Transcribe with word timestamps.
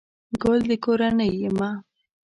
گل 0.41 0.59
دکورنۍ 0.69 1.31
يمه 1.47 1.69